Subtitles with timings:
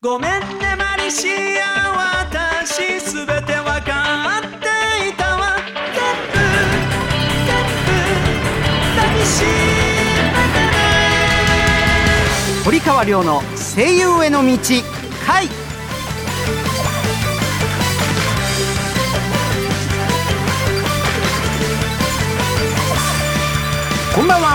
[0.00, 1.26] ごめんねマリシ
[1.60, 5.56] ア私すべてわかっていたわ。
[5.92, 5.98] 全
[6.30, 6.86] 部全
[7.82, 7.90] 部
[8.94, 9.48] 抱きしめ
[10.54, 10.78] てね
[12.64, 13.42] 堀川亮の
[13.74, 14.52] 声優への道。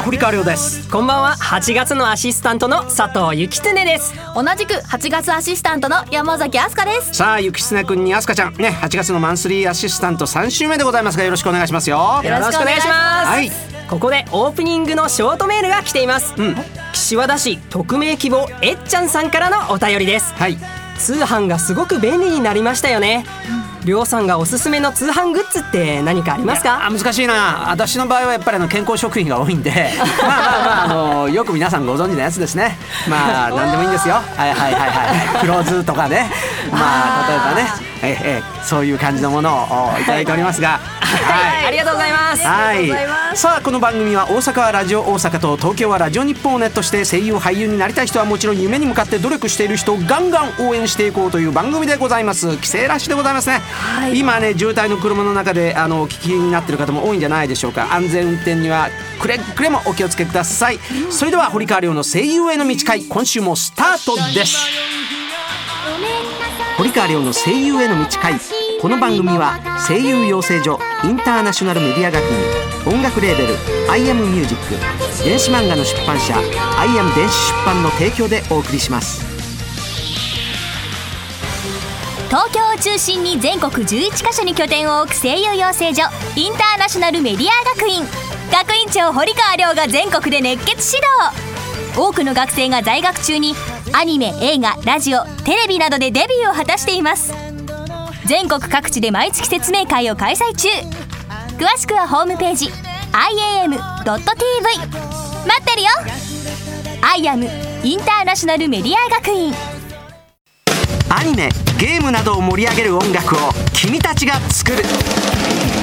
[0.04, 0.90] 堀川亮です。
[0.90, 1.36] こんばんは。
[1.40, 4.14] 8月のアシスタントの佐藤幸常です。
[4.36, 7.14] 同じく8月アシスタントの山崎飛鳥です。
[7.14, 8.56] さあゆきつねくんにあすかちゃん。
[8.56, 12.20] ね8月のマンスリーアシスタント3週目でございますがよろしくお願いしますよ。
[12.22, 13.28] よろしくお願いします。
[13.28, 13.50] はい。
[13.90, 16.56] ここでオープニングのショートメールが来ています、うん。
[16.92, 20.34] 岸和田市匿名希望えっちゃんさんからのお便りです。
[20.34, 20.58] はい。
[20.98, 23.26] 通販がすごく便利になりましたよね
[23.86, 26.86] りょうさんがおすすめの通販グッズって何かありますか？
[26.86, 27.70] あ難しいな。
[27.70, 29.72] 私の場合はやっぱりあの健康食品が多いんで。
[30.22, 30.88] まあまあまああ
[31.24, 32.78] のよく皆さんご存知のやつですね。
[33.10, 34.16] まあ 何でもいいんですよ。
[34.16, 35.40] はいはいはいはい。
[35.42, 36.30] 黒酢とかね。
[36.72, 37.94] まあ 例えばね。
[38.06, 39.50] ええええそういう感じのもの
[39.96, 40.80] をいただいておりますが
[41.18, 42.44] はい、ありがとうございます。
[42.44, 42.88] はい。
[42.88, 43.42] ございます。
[43.42, 52.58] さあこの番組は大阪はラジオ大阪と東京はラジオ日本をネットして声優俳優になりたい人はもちろん夢に向かって努力している人をガンガン応援していこうという番組でございます。
[52.58, 53.62] 帰省ラッシュでございますね、
[54.14, 57.94] 今ね渋滞の車の中であのお聞きになってる方も多いんじゃないでしょうか。
[57.94, 64.58] 安全運転にはくれぐれもお気をつけください、それでは堀川りょうの声優への道会今週もスタートです。
[66.78, 68.34] 堀川りょうの声優への道会。
[68.82, 73.58] この番組は声優養成所インターナショナルメディア学院音楽レーベル
[73.92, 76.38] 「アイアムミュージック電子漫画の出版社
[76.80, 79.22] 「アイアム電子出版」の提供でお送りします。
[82.30, 86.04] 東京を中心に全国11カ所に拠点を置く声優養成所
[86.36, 88.08] インターナショナルメディア学院。
[88.52, 91.98] 学院長堀川亮が全国で熱血指導。
[92.00, 93.56] 多くの学生が在学中に
[93.92, 97.43] アニメ映画ラジオテレビなどでデビューを果たしています。
[98.26, 100.70] 全国各地で毎月説明会を開催中。
[101.58, 103.74] 詳しくはホームページ iam.tv
[104.08, 105.90] 待ってるよ。
[107.02, 107.50] IAM
[107.84, 109.54] インターナショナルメディア学院。
[111.10, 113.40] アニメゲームなどを盛り上げる音楽を
[113.74, 114.84] 君たちが作る「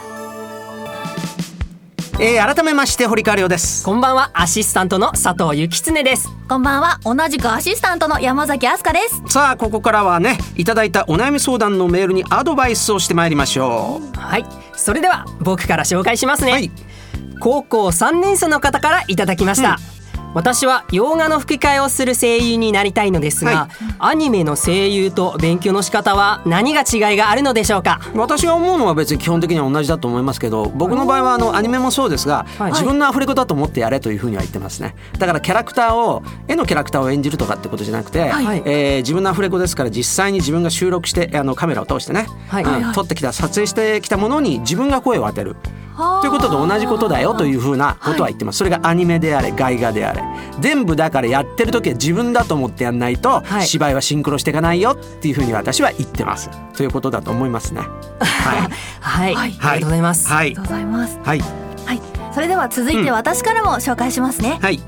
[2.23, 3.83] えー、改めまして堀川亮です。
[3.83, 6.29] こんばんはアシスタントの佐藤幸常です。
[6.47, 9.23] こんばんは同じくアシスタントの山崎飛鳥です。
[9.25, 14.45] さあここからはねいただいたお悩み相談のメールにアドバイスをしてまいりましょはい
[14.75, 16.71] それでは僕から紹介しますね、うはい。
[17.39, 19.79] 高校3年生の方からいただきました、
[20.33, 23.69] 私は洋画の吹き替えをする声優になりたいのですが、は
[23.99, 27.99] アニメの声優と勉強の仕方は何が違いがあるのでしょうか？
[28.15, 32.71] 私が思うのは別に基本的には同じだと思いますけど僕の場合はあのアニメもそうですが、はい。
[32.71, 34.95] 自分のアフレコだと思ってやれというふうには言ってますね。
[35.19, 38.63] だからキャラクターを絵のキャラクターを演じるとかってことじゃなくて、はい。
[38.65, 42.63] えー自分のアフレコですから実際に自分が収録してあのカメラを通してね、はい。
[42.63, 45.57] うん撮ってきた撮影してきたものに自分が声を当てる
[45.95, 48.59] ということと同じことだよというふうなことは言ってます。
[48.59, 50.21] それがアニメであれ外画であれ。
[50.59, 53.67] 全部だからやってる時は自分だと思ってやんないとはい。
[53.67, 56.49] 芝居はシンクロしていかないよっていうふうに私は言ってます。
[56.75, 57.81] ということだと思いますね。
[58.19, 58.69] はい。
[59.01, 59.49] はい、はい。
[59.49, 60.47] ありがとうございます、はい。
[60.47, 61.19] ありがとうございます。
[61.23, 61.39] はい。
[61.85, 62.01] はい。
[62.33, 64.79] それでは続いて私からも紹介しますね、はい。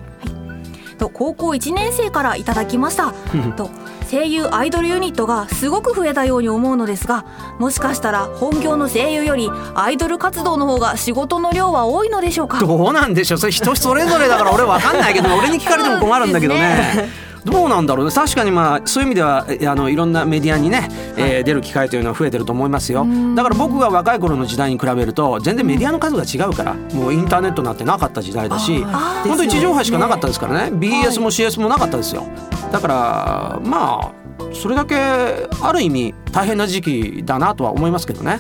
[1.04, 3.14] と高校1年生からいただきました。
[3.58, 3.70] と
[4.04, 7.26] 声優アイドルユニットがすごく増えたように思うのですが
[7.60, 12.60] もしかしたら本業の声優よりアイドル活動の方が仕事の量は多いのでしょうか？
[12.60, 13.38] どうなんでしょう。
[13.38, 17.10] それ人それぞれだから俺わかんないけど俺に聞かれても困るんだけどね。
[17.46, 18.12] どうなんだろうね。
[18.12, 20.88] 確かにまあそういう意味ではえあのいろんなメディアにね、
[21.18, 23.06] えー出る機会というのは増えてると思いますよ。
[23.36, 28.84] だから僕が若い頃の時代に比べると全然メディアの数が違うからもうインターネットなんてなかった時代だし
[29.24, 30.76] 本当に地上波しかなかったですからね。
[30.78, 32.26] BS も CS もなかったですよ。
[32.72, 34.24] だからまあ
[34.54, 38.40] それだけある意味大変な時期だなとは思いますけどね。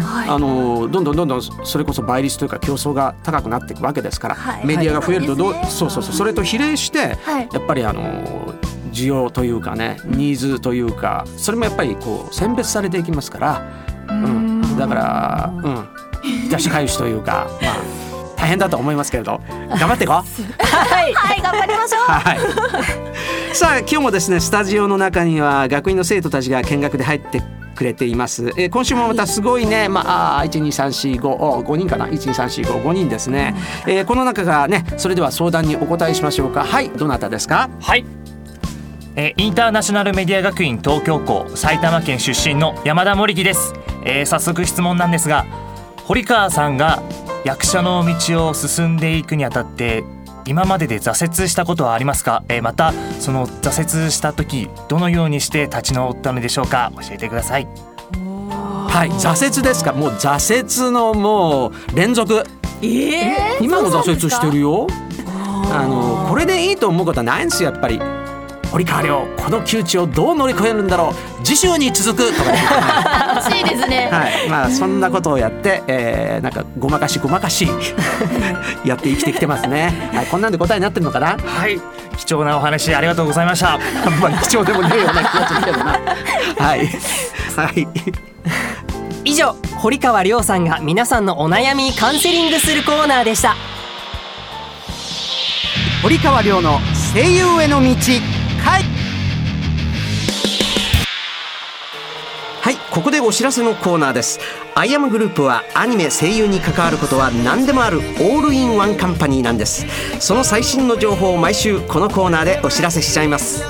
[0.00, 0.28] はい。
[0.28, 4.66] あのどんどんどんどんそれこそ倍率というか競争が高くなっていくわけですから、はい。
[4.66, 6.14] メディアが増えるとどう、はいそうそうそう。
[6.14, 7.48] それと比例して、はい。
[7.52, 8.43] やっぱりあの
[8.94, 13.62] 需要というかねニーズというかそれもやっぱりこう選別されていきますから、
[14.08, 15.88] うん、だからうん
[16.48, 17.76] 出し返しというかまあ
[18.36, 20.16] 大変だと思いますけれど頑張っていこう。
[20.16, 21.14] はい。
[21.14, 22.00] はい頑張りましょう。
[22.10, 23.54] はい。
[23.54, 27.42] さあ今日もですねスタジオの中には学院の生徒たちが見学で入って
[27.74, 33.54] くれています、えー今週もまたすごいねまああー12345 5人かな？12345人ですね、
[33.86, 36.64] えーこの中がねそれでは相談にお答えしましょうか。
[36.64, 37.70] はいどなたですか？
[37.80, 38.04] はい、
[39.16, 43.72] えーインターナショナルメディア学院東京校埼玉県出身の山田森木です、
[44.04, 45.46] えー早速質問なんですが
[46.04, 47.02] 堀川さんが
[47.44, 50.02] 役者の道を進んでいくにあたって
[50.46, 56.92] 今までで挫折したことはありますか、えーまたその挫折した時どのようにして立ち直ったのでしょうか？
[56.96, 57.68] 教えてください。
[58.16, 59.92] はい挫折ですか？
[59.92, 62.44] もう挫折のもう連続。
[62.82, 64.86] え今も挫折してるよ。
[65.72, 67.98] あのこれでいいと思うことはないんですよやっぱり
[68.74, 71.44] 堀川亮この窮地をどう乗り越えるんだろう？
[71.44, 72.58] 次週に続くとかね
[73.36, 74.08] 楽しいですね。
[74.10, 77.68] はい、まあそんなことをやって、えー、なんかごまかしごまかし
[78.84, 80.10] やって生きてきてますね。
[80.12, 81.38] はい、こんなんで答えになってるのかな？
[81.38, 81.80] はい。
[82.16, 83.74] 貴重なお話ありがとうございました。
[83.78, 83.78] あ
[84.10, 85.92] んまり貴重でもねえような気がするけどな。
[86.58, 86.88] はい、
[87.56, 87.88] はい、
[89.24, 93.54] 以上堀川亮さんが皆さんのお悩みにカウンセリングするコーナーでした。
[96.02, 96.80] 堀川亮の
[97.14, 98.33] 声優への道。
[98.64, 98.82] はい。
[102.60, 104.40] はい、ここでお知らせのコーナーです。
[104.74, 109.86] アイアムグループはアニメ声優に関わることは何でもあるオールインワンカンパニーなんです。
[110.18, 113.62] その最新の情報を毎週このコーナーでお知らせしちゃいます。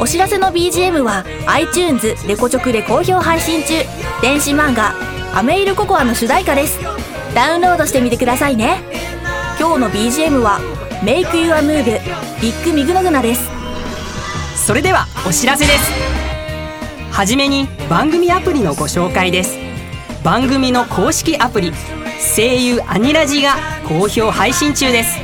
[0.00, 3.74] お知らせの BGM は iTunes レコチョクで好評配信中
[4.20, 4.94] 電子漫画
[5.32, 6.80] 「アメイルココア」の主題歌です
[7.34, 8.82] ダウンロードしてみてくださいね
[9.58, 10.58] 今日の BGM は
[11.04, 12.00] 「Make You a Move
[12.40, 13.53] ビッグミグノグナ」です
[14.64, 15.92] それではお知らせです。
[17.12, 19.58] はじめに番組アプリのご紹介です。
[20.22, 21.70] 番組の公式アプリ
[22.34, 23.56] 声優アニラジが
[23.86, 25.20] 好評配信中です。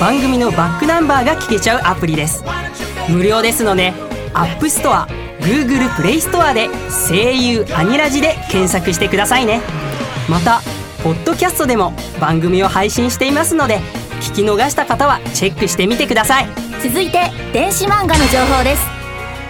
[0.00, 2.42] 番組のバックナンバーが聞けちゃうアプリです。
[3.08, 3.92] 無料ですので
[4.34, 5.06] App Store、
[5.38, 6.68] Google Play Store で
[7.08, 9.60] 声優アニラジで検索してくださいね。
[10.28, 10.60] また
[11.04, 13.78] ポッドキャストでも番組を配信していますので
[14.20, 16.71] 聞き逃した方はチェックしてみてください。
[16.82, 18.82] 続いて電子漫画の情報です。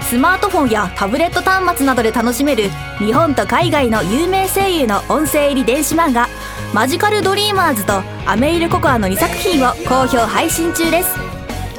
[0.03, 2.65] スマートフォンやタブレット端末などで楽しめる
[2.99, 6.29] 日本と海外の有名声優の音声入り電子漫画
[6.75, 11.09] 「マジカルドリーマーズ」と「アメイルココア」の2作品を好評配信中です。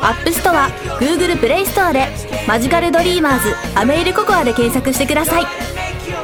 [0.01, 0.69] アップストア
[0.99, 2.07] Google プレイストアで
[2.47, 5.45] 「マジカルドリーマーズアメイルココア」で検索してください。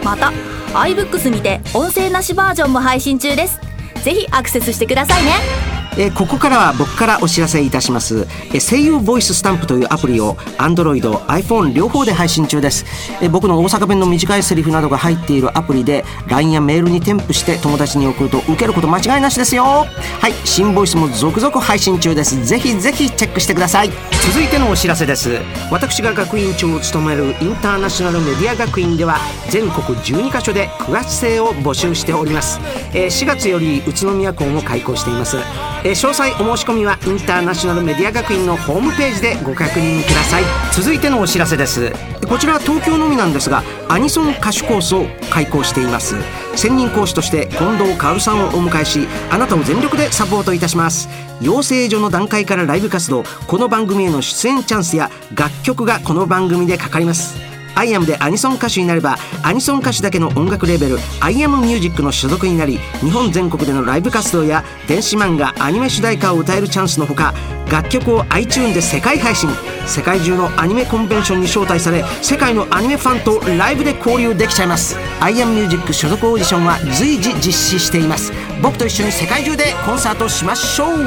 [0.03, 0.33] また
[0.73, 3.59] iBooks にて音声なしバージョンも配信中です。
[4.03, 5.78] ぜひアクセスしてくださいね。
[5.99, 12.85] えーここからは僕からお知らせいたします、えー声優ボイススタンプというアプリを Android、iPhone 両方で配信中です、
[13.21, 19.63] えー僕の大阪弁の短いセリフなどが入っているアプリで LINE やメールに添付して友達に送ると受けること間違いなしですよ。
[19.63, 19.85] は
[20.29, 22.45] い新ボイスも続々配信中です。
[22.45, 23.89] ぜひぜひチェックしてください。
[24.31, 25.39] 続いてのお知らせです。
[25.69, 29.17] 私が学院長を務めるインターナショナルメディア学院では
[29.49, 32.59] 全国12カ所で9月生を募集しております、
[32.93, 35.37] えー4月より宇都宮校も開校しています、
[35.83, 40.43] えー詳細お申し込みはインターナショナルメディア学院のホームページでご確認ください。
[40.73, 41.91] 続いてのお知らせです。
[42.27, 46.15] こちらは東京のみなんですがアニソン歌手コースを開講しています。
[46.55, 51.07] 専任講師として近藤薫さんをお迎えしあなたを全力でサポートいたします。
[51.41, 57.48] 養成所の段階からライブ活動この番組への出演チャンスや楽曲がこの番組でかかります。
[57.79, 67.33] アイアムでアニソン歌手になればアニソン歌手だけの音楽レーベルアイアムミュージックの所属になり日本全国でのライブ活動や電子漫画アニメ主題歌を歌えるチャンスのほか
[67.71, 69.47] 楽曲を iTunes で世界配信。
[69.85, 74.97] 世界中のアニメコンベンションに招待され世界のアニメファンとライブで交流できちゃいます。
[75.19, 78.31] アイアムミュージック所属オーディションは随時実施しています。
[78.61, 80.97] 僕と一緒に世界中でコンサートしましょう。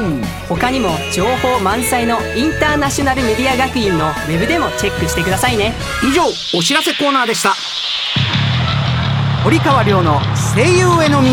[0.49, 5.73] 他にも情報満載のインターナショナルメディア学院のウェブでもチェックしてくださいね。
[6.03, 6.23] 以上
[6.57, 7.55] お知らせコーナーでした。
[9.43, 10.21] 堀川亮の
[10.55, 11.29] 声優への道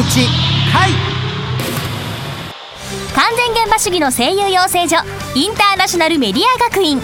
[0.72, 0.90] 回。
[3.14, 4.96] 完全現場主義の声優養成所
[5.34, 7.00] インターナショナルメディア学院。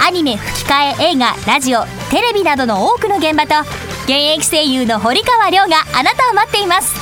[0.00, 3.60] アニメ吹き替え映画ラジオテレビなどの多くの現場と
[4.04, 6.94] 現役声優の堀川亮があなたを待っています。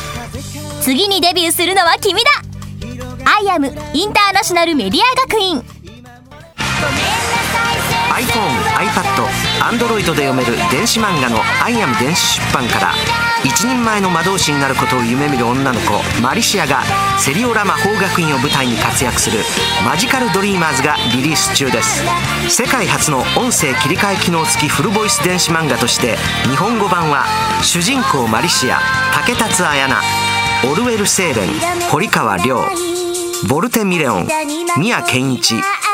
[0.83, 2.31] 次にデビューするのは君だ。
[3.25, 5.80] アイアムインターナショナルメディア学院。
[8.21, 9.25] iPhone、iPad、
[9.63, 12.93] Android で読める電子漫画の「アイアム電子出版」から
[13.43, 16.83] 一人前の魔導士になることを夢見る女の子マリシアが
[17.19, 19.43] セリオラ魔法学院を舞台に活躍する
[19.87, 22.03] 「マジカル・ドリーマーズ」がリリース中です。
[22.51, 27.25] 世界初の音声切り替え機能付きフルボイス電子漫画として日本語版は
[27.63, 28.83] 主人公マリシア
[29.15, 30.07] 竹達彩奈
[30.67, 31.49] オルウェル・セーレン
[31.91, 32.69] 堀川亮
[33.47, 34.29] ボルテ・ミレオン
[34.77, 35.63] 宮健一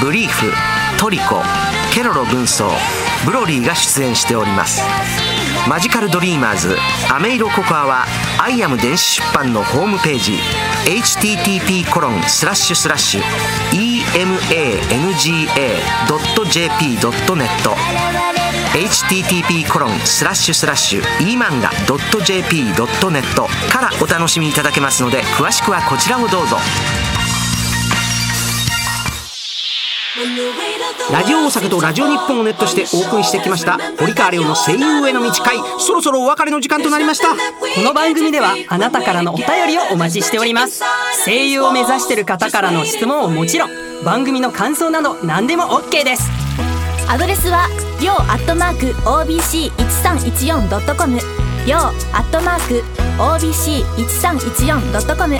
[0.00, 0.52] ブリーフ
[0.98, 1.42] トリコ
[1.92, 2.70] ケロロ軍曹
[3.26, 4.80] ブロリーが出演しております。
[5.68, 6.76] マジカルドリーマーズ
[7.10, 8.06] アメイロココアは
[8.38, 10.38] アイアム電子出版のホームページ
[10.86, 13.22] http コロンスラッシュスラッシュ
[13.72, 14.78] emanga.jp.net
[18.72, 22.78] http コロンスラッシュスラッシュ emanga.jp.net
[23.70, 26.56] からお楽しみいただけますので詳しくはこちらをどうぞ。
[31.12, 37.36] ラジオ大阪とラジオ日本をネットしてお送りしてきました堀川亮の声優への道会そろそろお別れの時間となりましたこ
[37.82, 40.82] の番組ではあなたからのお便りをお待ちしております
[41.26, 43.70] 声優を目指している方からの質問はもちろん
[44.02, 46.22] 番組の感想など何でも OK です
[47.10, 47.68] アドレスは
[48.00, 51.18] りょうアットマーク OBC1314.com
[51.66, 52.82] りょうアットマーク
[53.20, 55.38] OBC1314.com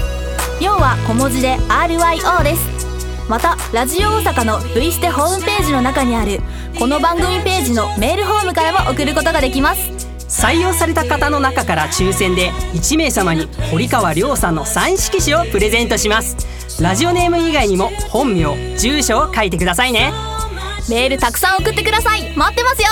[0.61, 2.88] りょうは小文字で RYO です
[3.29, 6.41] またラジオ大阪の V ステホームページの中にある
[6.79, 10.09] この番組ページのメールフォームからも送ることができます。
[10.29, 16.37] 採用された方の中から抽選で1名様に堀川亮さんのサイン色紙をプレゼントします。
[16.83, 20.13] ラジオネーム以外にも本名住所を書いてくださいね。
[20.89, 22.35] メールたくさん送ってください。
[22.37, 22.89] 待ってますよ。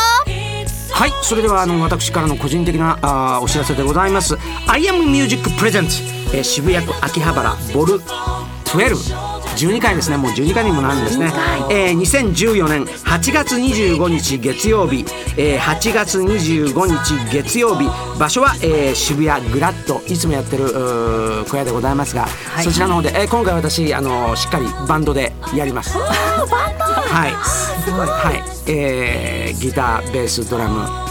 [0.92, 5.84] はいそれではあの私からの個人的なあーお知らせでございます「I am Music Present」
[6.32, 8.00] えー渋谷区秋葉原ボル
[8.64, 10.16] 12 12回ですね。
[10.16, 11.32] もう12回にもなるんですね、
[11.70, 15.04] えー、2014年8月25日月曜日、
[15.36, 17.86] えー、8月25日月曜日。
[18.18, 20.00] 場所は、えー、渋谷グラッド。
[20.06, 20.66] いつもやってる
[21.48, 22.26] 小屋でございますが、
[22.62, 25.96] そちらの方で、えー、今回私あのしっかりバンドでやります。
[25.98, 27.32] はい。
[27.32, 31.06] はい、えー、ギターベースドラム。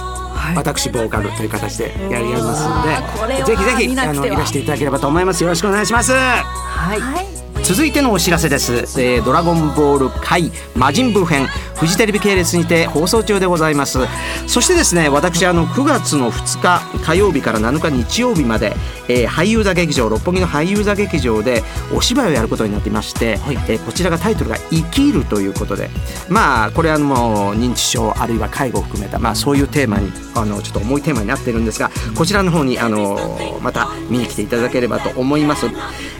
[0.55, 2.81] 私ボーカルという形でやりますの
[3.19, 5.41] これはでぜひぜひあのらしていただければと思います。
[5.41, 6.11] よろしくお願いします。
[6.13, 7.34] はい
[7.67, 13.99] 続いてのお知らせです、えードラゴンボール界魔人ブー編フジテレビ系列にて放送中でございます。
[14.47, 18.73] そしてですね私あの9月の2日火曜日から7日日曜日まで、
[19.09, 25.89] えー俳優座劇場六本木の俳優座劇場でお芝居をやることになっていまして、えーこちらがタイトルが「生きる」ということで
[26.29, 35.65] まあこれはもう認知症あるいは介護を含めた、まあ、そういうテーマにあのちょっと重いテーマになってるんですがこちらの方にあのまた見に来ていただければと思います、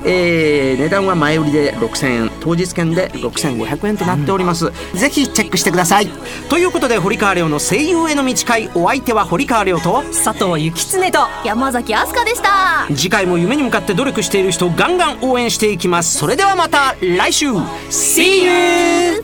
[0.03, 6.07] えー値段は前売りで6000円当日券で6500円となっております、ぜひチェックしてください。
[6.49, 8.69] ということで堀川亮の声優への道会。
[8.75, 12.87] お相手は堀川亮と佐藤之恒と山咲アスカでした。
[12.95, 16.17] 次回も夢に向かって努力している人をガンガン応援していきます。
[16.17, 17.51] それではまた来週。
[17.89, 19.23] See you!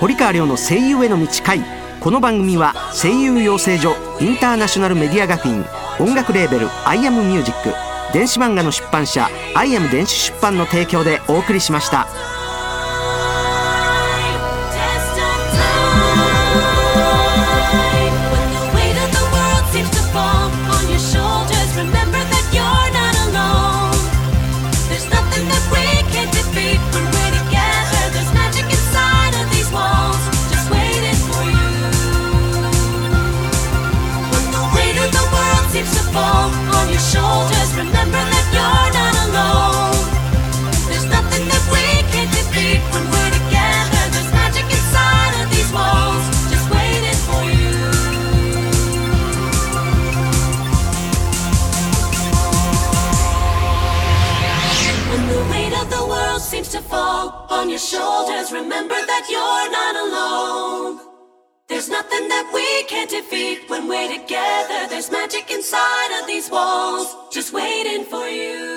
[0.00, 1.60] 堀川亮の声優への道会。
[2.00, 5.64] この番組は声優養成所インターナショナルメディア学院
[6.00, 12.06] 音楽レーベル「アイアムミュージック電子漫画の出版社「アイアム電子出版」の提供でお送りしました。
[64.18, 64.88] together.
[64.88, 68.71] There's magic inside of these walls, just waiting for you.